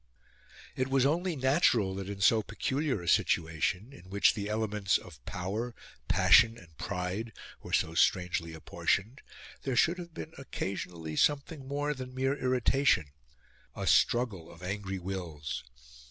[0.75, 5.23] It was only natural that in so peculiar a situation, in which the elements of
[5.27, 5.75] power,
[6.07, 7.31] passion, and pride
[7.61, 9.21] were so strangely apportioned,
[9.61, 13.11] there should have been occasionally something more than mere irritation
[13.75, 15.63] a struggle of angry wills.